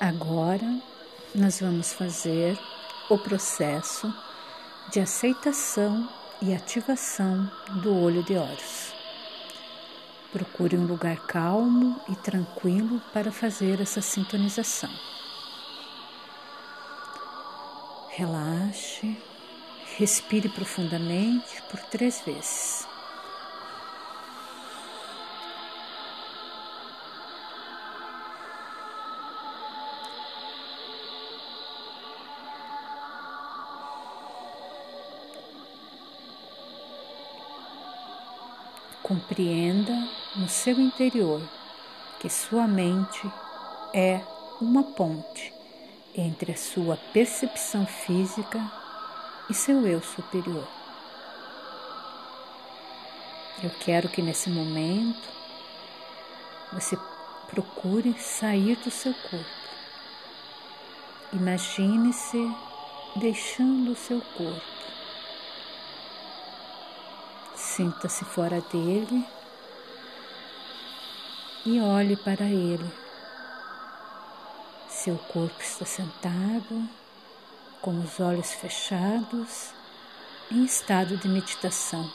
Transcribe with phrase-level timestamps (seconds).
[0.00, 0.80] Agora
[1.34, 2.56] nós vamos fazer
[3.10, 4.14] o processo
[4.92, 6.08] de aceitação
[6.40, 7.50] e ativação
[7.82, 8.94] do olho de Horus.
[10.30, 14.90] Procure um lugar calmo e tranquilo para fazer essa sintonização.
[18.10, 19.16] Relaxe,
[19.96, 22.87] respire profundamente por três vezes.
[39.08, 39.94] Compreenda
[40.36, 41.40] no seu interior
[42.20, 43.26] que sua mente
[43.94, 44.20] é
[44.60, 45.50] uma ponte
[46.14, 48.60] entre a sua percepção física
[49.48, 50.68] e seu eu superior.
[53.62, 55.26] Eu quero que nesse momento
[56.70, 56.94] você
[57.50, 59.68] procure sair do seu corpo.
[61.32, 62.54] Imagine-se
[63.16, 64.97] deixando o seu corpo.
[67.78, 69.24] Sinta-se fora dele
[71.64, 72.92] e olhe para ele.
[74.88, 76.88] Seu corpo está sentado,
[77.80, 79.70] com os olhos fechados,
[80.50, 82.12] em estado de meditação.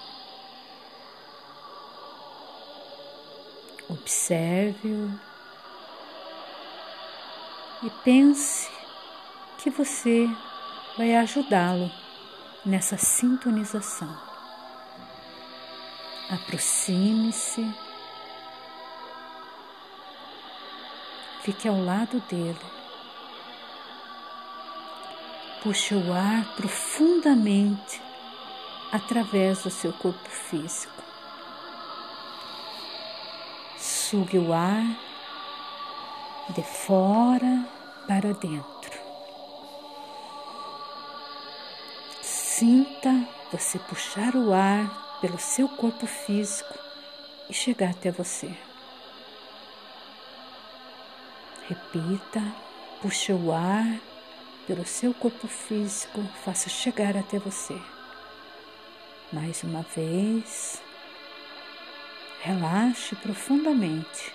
[3.88, 5.18] Observe-o
[7.84, 8.70] e pense
[9.60, 10.28] que você
[10.98, 11.90] vai ajudá-lo
[12.66, 14.33] nessa sintonização.
[16.34, 17.64] Aproxime-se,
[21.44, 22.58] fique ao lado dele.
[25.62, 28.02] Puxe o ar profundamente
[28.92, 31.04] através do seu corpo físico.
[33.78, 34.88] Sugue o ar
[36.50, 37.64] de fora
[38.08, 39.00] para dentro.
[42.24, 46.78] Sinta você puxar o ar pelo seu corpo físico
[47.50, 48.54] e chegar até você.
[51.66, 52.42] Repita,
[53.02, 54.02] puxe o ar
[54.68, 57.82] pelo seu corpo físico, faça chegar até você.
[59.32, 60.84] Mais uma vez,
[62.42, 64.34] relaxe profundamente.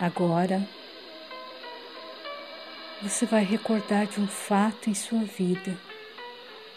[0.00, 0.66] Agora,
[3.02, 5.78] você vai recordar de um fato em sua vida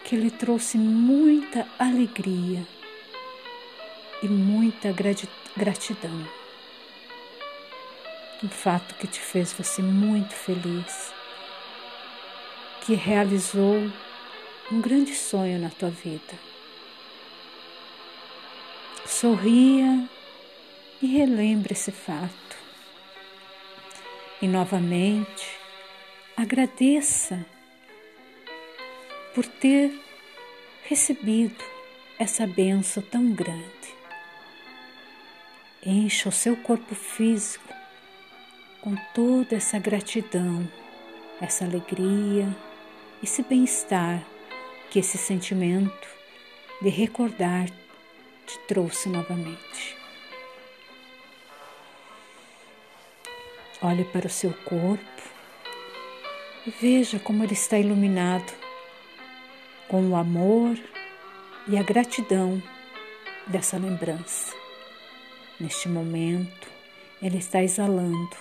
[0.03, 2.65] que lhe trouxe muita alegria
[4.21, 4.93] e muita
[5.55, 6.27] gratidão.
[8.43, 11.13] Um fato que te fez você muito feliz,
[12.81, 13.77] que realizou
[14.71, 16.33] um grande sonho na tua vida.
[19.05, 20.07] Sorria
[21.01, 22.57] e relembre esse fato.
[24.41, 25.60] E novamente,
[26.35, 27.45] Agradeça
[29.35, 29.91] por ter
[30.83, 31.63] recebido
[32.17, 33.95] essa benção tão grande.
[35.85, 37.73] Encha o seu corpo físico
[38.81, 40.67] com toda essa gratidão,
[41.39, 42.47] essa alegria,
[43.21, 44.23] esse bem-estar
[44.89, 46.07] que esse sentimento
[46.81, 47.69] de recordar
[48.45, 49.97] te trouxe novamente.
[53.81, 55.30] Olhe para o seu corpo
[56.65, 58.53] veja como ele está iluminado
[59.87, 60.77] com o amor
[61.67, 62.61] e a gratidão
[63.47, 64.53] dessa lembrança.
[65.59, 66.67] Neste momento,
[67.21, 68.37] ele está exalando,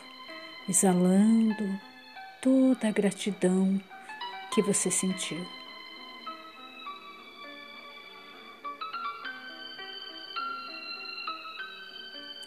[0.69, 1.81] exalando
[2.43, 3.81] toda a gratidão
[4.53, 5.45] que você sentiu.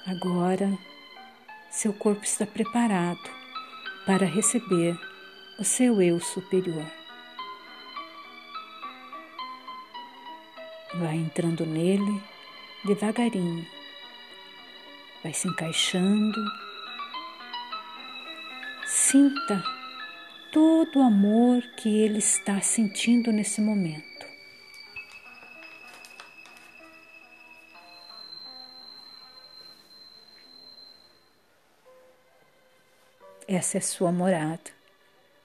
[0.05, 0.77] Agora,
[1.71, 3.29] seu corpo está preparado
[4.05, 5.12] para receber
[5.57, 6.85] o seu eu superior.
[10.95, 12.21] Vai entrando nele
[12.85, 13.65] devagarinho,
[15.23, 16.39] vai se encaixando.
[18.85, 19.63] Sinta
[20.51, 24.13] todo o amor que ele está sentindo nesse momento.
[33.47, 34.82] Essa é sua morada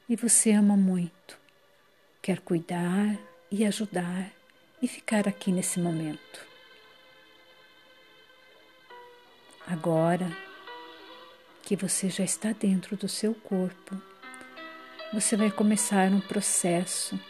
[0.09, 1.39] e você ama muito,
[2.23, 3.19] quer cuidar
[3.51, 4.33] e ajudar
[4.81, 6.47] e ficar aqui nesse momento.
[9.67, 10.27] Agora
[11.63, 14.01] que você já está dentro do seu corpo,
[15.13, 17.21] você vai começar um processo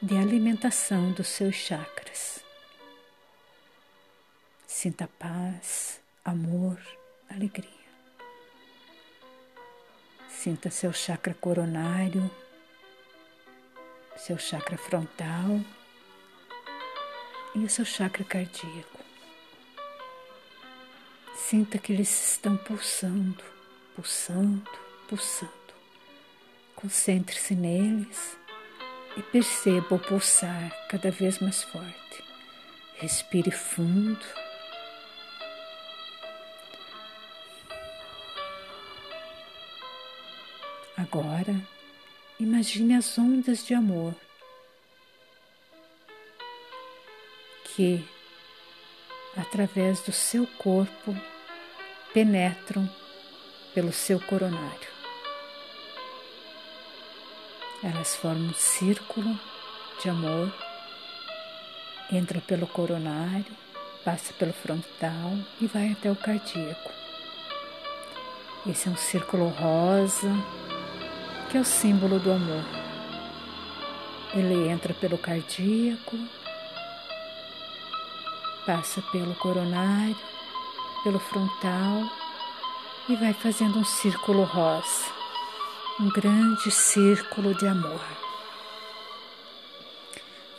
[0.00, 2.44] de alimentação dos seus chakras.
[4.66, 6.78] Sinta paz, amor,
[7.28, 7.75] alegria.
[10.46, 12.30] Sinta seu chakra coronário,
[14.16, 15.60] seu chakra frontal
[17.52, 19.00] e o seu chakra cardíaco.
[21.34, 23.42] Sinta que eles estão pulsando,
[23.96, 24.70] pulsando,
[25.08, 25.52] pulsando.
[26.76, 28.38] Concentre-se neles
[29.16, 32.24] e perceba o pulsar cada vez mais forte.
[32.98, 34.24] Respire fundo.
[40.96, 41.54] Agora,
[42.40, 44.14] imagine as ondas de amor
[47.64, 48.02] que,
[49.36, 51.14] através do seu corpo,
[52.14, 52.88] penetram
[53.74, 54.88] pelo seu coronário.
[57.82, 59.38] Elas formam um círculo
[60.02, 60.50] de amor,
[62.10, 63.54] entra pelo coronário,
[64.02, 66.90] passa pelo frontal e vai até o cardíaco.
[68.66, 70.32] Esse é um círculo rosa,
[71.56, 72.62] que é o símbolo do amor.
[74.34, 76.18] Ele entra pelo cardíaco,
[78.66, 80.18] passa pelo coronário,
[81.02, 82.02] pelo frontal
[83.08, 85.06] e vai fazendo um círculo rosa,
[85.98, 88.04] um grande círculo de amor.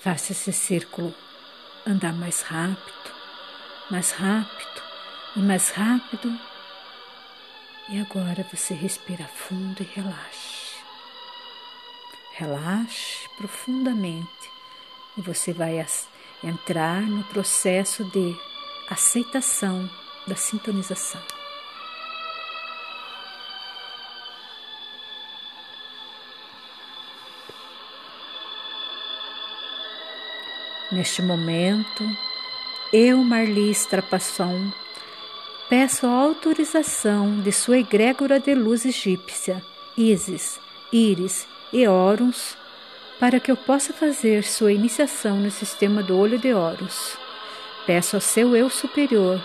[0.02, 1.14] Faça esse círculo
[1.86, 3.12] andar mais rápido,
[3.92, 4.82] mais rápido
[5.36, 6.36] e mais rápido.
[7.88, 10.57] E agora você respira fundo e relaxe.
[12.38, 14.52] Relaxe profundamente
[15.18, 15.84] e você vai
[16.44, 18.36] entrar no processo de
[18.88, 19.90] aceitação
[20.28, 21.20] da sintonização.
[30.92, 32.04] Neste momento,
[32.94, 34.72] eu, Marli Strapasson,
[35.68, 39.66] peço autorização de sua egrégora de luz egípcia,
[39.98, 40.60] Isis,
[40.94, 42.58] Íris e Horus,
[43.20, 47.18] para que eu possa fazer sua iniciação no sistema do olho de Horus.
[47.86, 49.42] Peço ao seu eu superior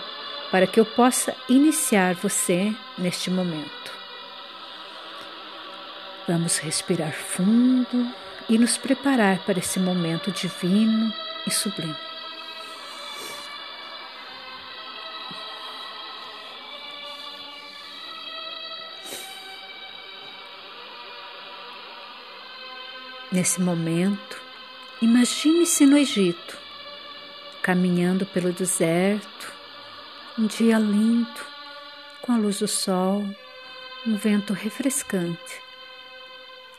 [0.51, 3.91] para que eu possa iniciar você neste momento.
[6.27, 8.07] Vamos respirar fundo
[8.47, 11.11] e nos preparar para esse momento divino
[11.47, 12.12] e sublime.
[23.33, 24.39] Nesse momento,
[25.01, 26.55] imagine-se no Egito,
[27.63, 29.51] caminhando pelo deserto,
[30.37, 31.41] um dia lindo,
[32.21, 33.25] com a luz do sol,
[34.05, 35.61] um vento refrescante,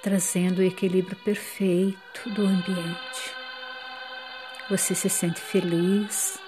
[0.01, 3.35] trazendo o equilíbrio perfeito do ambiente.
[4.71, 6.39] Você se sente feliz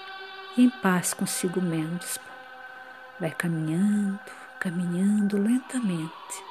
[0.57, 2.23] e em paz consigo mesmo.
[3.19, 4.21] Vai caminhando,
[4.61, 6.45] caminhando lentamente,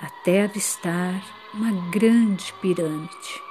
[0.00, 3.42] até avistar uma grande pirâmide.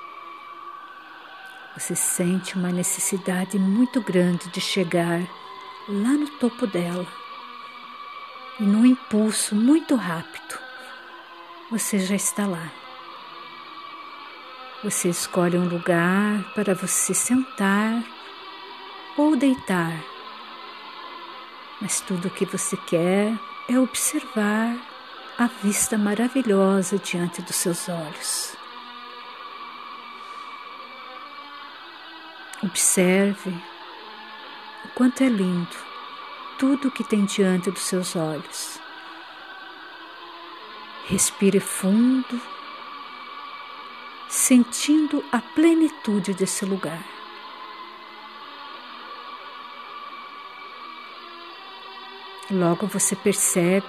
[1.77, 5.21] Você sente uma necessidade muito grande de chegar
[5.87, 7.07] lá no topo dela.
[8.59, 10.59] E num impulso muito rápido,
[11.69, 12.71] você já está lá.
[14.83, 18.01] Você escolhe um lugar para você sentar
[19.17, 20.01] ou deitar,
[21.81, 24.88] mas tudo o que você quer é observar
[25.39, 28.57] a vista maravilhosa diante dos seus olhos.
[32.61, 33.49] Observe
[34.83, 35.77] o quanto é lindo
[36.57, 38.81] tudo o que tem diante dos seus olhos.
[41.05, 42.41] Respire fundo
[44.27, 47.01] sentindo a plenitude desse lugar.
[52.51, 53.87] Logo você percebe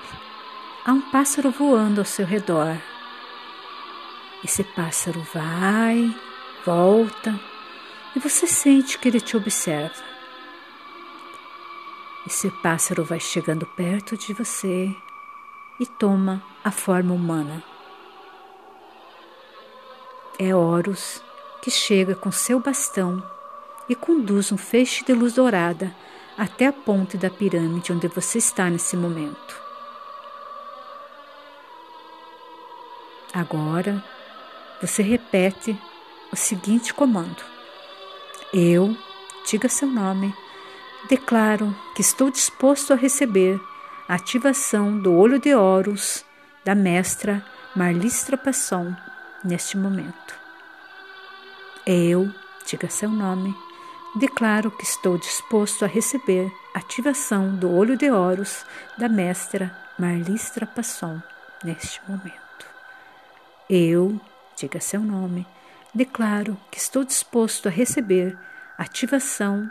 [0.84, 2.76] há um pássaro voando ao seu redor.
[4.44, 6.14] Esse pássaro vai,
[6.64, 7.38] volta
[8.16, 10.10] e você sente que ele te observa.
[12.26, 14.94] Esse pássaro vai chegando perto de você
[15.78, 17.62] e toma a forma humana
[20.42, 21.22] é Horus
[21.60, 23.22] que chega com seu bastão
[23.86, 25.94] e conduz um feixe de luz dourada
[26.38, 29.69] até a ponte da pirâmide onde você está nesse momento.
[33.32, 34.02] Agora
[34.80, 35.78] você repete
[36.32, 37.42] o seguinte comando:
[38.52, 38.96] Eu,
[39.48, 40.34] diga seu nome,
[41.08, 43.60] declaro que estou disposto a receber
[44.08, 46.24] a ativação do olho de Horus
[46.64, 47.44] da mestra
[47.76, 48.94] Marlistra Passon
[49.44, 50.34] neste momento.
[51.86, 52.28] Eu,
[52.66, 53.54] diga seu nome,
[54.16, 58.66] declaro que estou disposto a receber ativação do olho de Horus
[58.98, 61.22] da mestra Marlistra Passon
[61.62, 62.49] neste momento.
[63.72, 64.20] Eu,
[64.56, 65.46] diga seu nome,
[65.94, 68.36] declaro que estou disposto a receber
[68.76, 69.70] ativação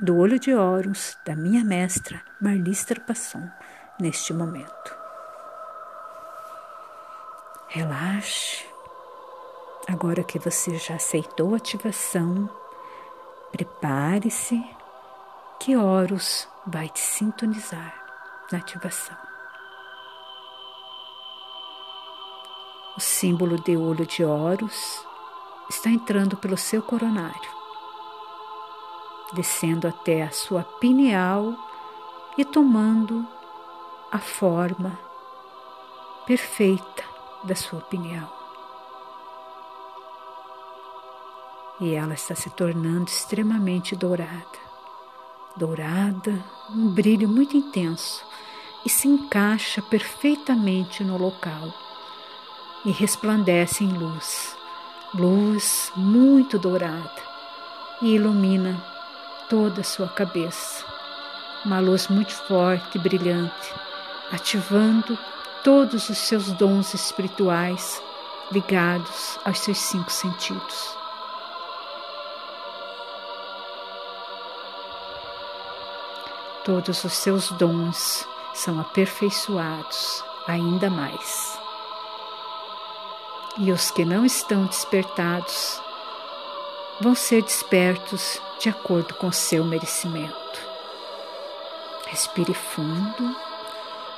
[0.00, 3.46] do olho de Horus da minha mestra Marlistra Passon
[4.00, 4.96] neste momento.
[7.68, 8.64] Relaxe.
[9.88, 12.48] Agora que você já aceitou a ativação,
[13.52, 14.58] prepare-se
[15.60, 17.94] que Horus vai te sintonizar
[18.50, 19.33] na ativação.
[22.96, 25.04] O símbolo de olho de Horus
[25.68, 27.50] está entrando pelo seu coronário,
[29.32, 31.56] descendo até a sua pineal
[32.38, 33.26] e tomando
[34.12, 34.96] a forma
[36.24, 37.02] perfeita
[37.42, 38.32] da sua pineal.
[41.80, 44.62] E ela está se tornando extremamente dourada.
[45.56, 48.24] Dourada, um brilho muito intenso
[48.86, 51.83] e se encaixa perfeitamente no local
[52.84, 54.56] e resplandece em luz,
[55.14, 57.22] luz muito dourada,
[58.02, 58.82] e ilumina
[59.48, 60.84] toda a sua cabeça.
[61.64, 63.74] Uma luz muito forte e brilhante,
[64.30, 65.18] ativando
[65.62, 68.02] todos os seus dons espirituais
[68.52, 70.96] ligados aos seus cinco sentidos.
[76.64, 81.63] Todos os seus dons são aperfeiçoados ainda mais
[83.58, 85.80] e os que não estão despertados
[87.00, 90.34] vão ser despertos de acordo com seu merecimento.
[92.06, 93.36] Respire fundo,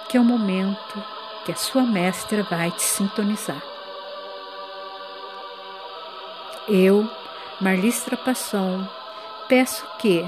[0.08, 1.02] que é o momento
[1.44, 3.62] que a sua mestra vai te sintonizar.
[6.68, 7.08] Eu,
[7.60, 8.86] Marlistra Passon,
[9.48, 10.26] peço que,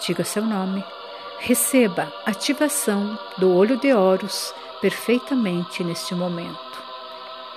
[0.00, 0.84] diga seu nome,
[1.38, 6.87] receba ativação do olho de Horus perfeitamente neste momento.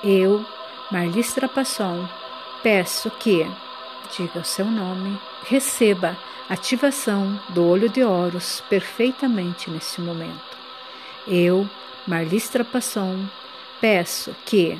[0.04, 0.44] Eu,
[0.92, 2.10] Marlis Trapasson,
[2.64, 3.46] peço que,
[4.18, 6.18] diga o seu nome, receba
[6.50, 10.58] ativação do olho de Horus perfeitamente neste momento.
[11.28, 11.70] Eu,
[12.08, 13.30] Marlis Trapasson,
[13.80, 14.76] peço que,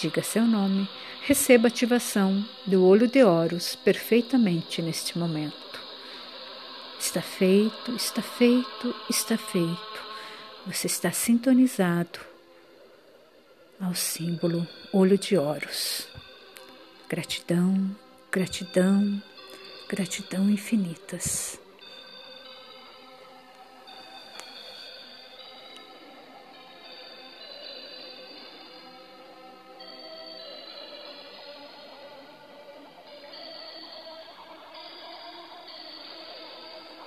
[0.00, 0.88] diga seu nome,
[1.22, 5.54] receba ativação do olho de Horus perfeitamente neste momento.
[6.98, 10.04] Está feito, está feito, está feito.
[10.66, 12.33] Você está sintonizado
[13.84, 16.08] ao símbolo olho de Horus.
[17.08, 17.94] Gratidão,
[18.32, 19.22] gratidão,
[19.88, 21.58] gratidão infinitas.